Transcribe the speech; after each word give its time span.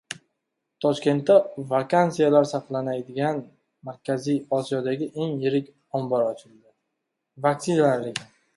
Toshkentda 0.85 1.35
vaksinalar 1.73 2.47
saqlanadigan 2.53 3.43
Markaziy 3.91 4.41
Osiyodagi 4.61 5.11
eng 5.27 5.37
yirik 5.45 5.71
ombor 6.01 6.27
ochildi 6.33 8.19